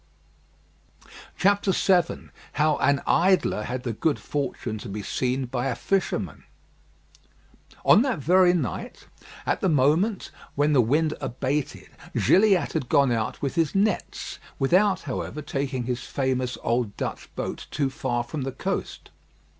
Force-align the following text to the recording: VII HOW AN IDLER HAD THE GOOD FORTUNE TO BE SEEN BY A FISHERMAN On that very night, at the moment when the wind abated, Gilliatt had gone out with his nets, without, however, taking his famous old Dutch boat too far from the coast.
VII 1.37 2.29
HOW 2.53 2.77
AN 2.77 3.03
IDLER 3.05 3.65
HAD 3.65 3.83
THE 3.83 3.93
GOOD 3.93 4.17
FORTUNE 4.17 4.79
TO 4.79 4.89
BE 4.89 5.03
SEEN 5.03 5.45
BY 5.45 5.67
A 5.67 5.75
FISHERMAN 5.75 6.43
On 7.85 8.01
that 8.01 8.17
very 8.17 8.51
night, 8.51 9.05
at 9.45 9.61
the 9.61 9.69
moment 9.69 10.31
when 10.55 10.73
the 10.73 10.81
wind 10.81 11.13
abated, 11.21 11.89
Gilliatt 12.15 12.73
had 12.73 12.89
gone 12.89 13.11
out 13.11 13.43
with 13.43 13.53
his 13.53 13.75
nets, 13.75 14.39
without, 14.57 15.01
however, 15.01 15.43
taking 15.43 15.83
his 15.83 15.99
famous 15.99 16.57
old 16.63 16.97
Dutch 16.97 17.29
boat 17.35 17.67
too 17.69 17.91
far 17.91 18.23
from 18.23 18.41
the 18.41 18.51
coast. 18.51 19.11